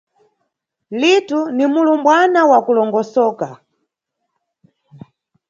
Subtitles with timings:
[0.99, 3.47] Litu ni mulumbwana wa kulongosoka.